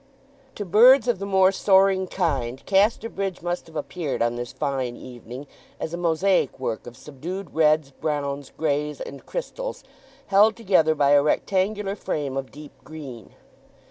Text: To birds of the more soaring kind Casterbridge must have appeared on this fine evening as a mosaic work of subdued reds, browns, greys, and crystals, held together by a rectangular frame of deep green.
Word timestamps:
To 0.55 0.65
birds 0.65 1.07
of 1.07 1.19
the 1.19 1.27
more 1.27 1.51
soaring 1.51 2.07
kind 2.07 2.65
Casterbridge 2.65 3.43
must 3.43 3.67
have 3.67 3.75
appeared 3.75 4.23
on 4.23 4.33
this 4.35 4.51
fine 4.51 4.95
evening 4.95 5.45
as 5.79 5.93
a 5.93 5.95
mosaic 5.97 6.59
work 6.59 6.87
of 6.87 6.97
subdued 6.97 7.53
reds, 7.53 7.91
browns, 7.91 8.49
greys, 8.57 8.99
and 8.99 9.23
crystals, 9.23 9.83
held 10.25 10.55
together 10.55 10.95
by 10.95 11.11
a 11.11 11.21
rectangular 11.21 11.95
frame 11.95 12.35
of 12.35 12.49
deep 12.49 12.71
green. 12.83 13.35